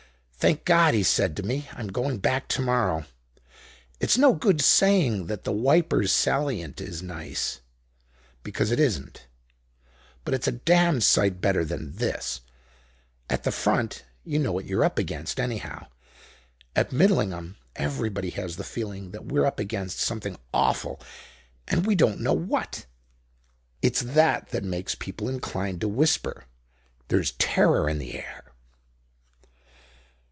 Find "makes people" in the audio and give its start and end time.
24.63-25.29